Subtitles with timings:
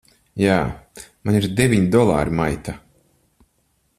[0.43, 0.53] Jā.
[1.27, 2.77] Man ir deviņi dolāri, maita!